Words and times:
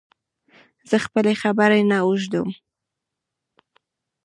زه 0.89 0.97
خپلي 1.05 1.33
خبري 1.41 1.81
نه 1.89 1.97
اوږدوم 2.05 2.49